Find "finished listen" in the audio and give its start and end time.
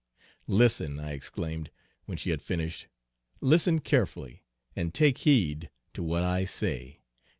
2.41-3.77